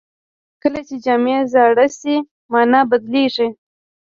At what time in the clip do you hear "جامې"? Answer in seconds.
1.05-1.37